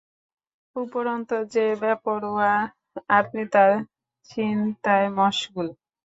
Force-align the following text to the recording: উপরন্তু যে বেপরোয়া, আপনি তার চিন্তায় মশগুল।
উপরন্তু 0.75 1.35
যে 1.53 1.65
বেপরোয়া, 1.81 2.53
আপনি 3.11 3.41
তার 3.53 3.71
চিন্তায় 4.29 5.07
মশগুল। 5.17 5.67